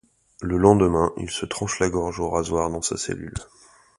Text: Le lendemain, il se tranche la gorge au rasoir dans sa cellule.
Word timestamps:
Le 0.41 0.57
lendemain, 0.57 1.13
il 1.17 1.29
se 1.29 1.45
tranche 1.45 1.77
la 1.79 1.87
gorge 1.91 2.19
au 2.19 2.27
rasoir 2.31 2.71
dans 2.71 2.81
sa 2.81 2.97
cellule. 2.97 3.35